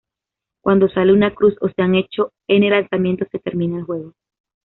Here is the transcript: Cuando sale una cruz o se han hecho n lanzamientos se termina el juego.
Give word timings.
Cuando 0.63 0.89
sale 0.89 1.13
una 1.13 1.35
cruz 1.35 1.53
o 1.61 1.67
se 1.69 1.79
han 1.83 1.93
hecho 1.93 2.31
n 2.47 2.67
lanzamientos 2.71 3.27
se 3.31 3.37
termina 3.37 3.77
el 3.77 3.83
juego. 3.83 4.13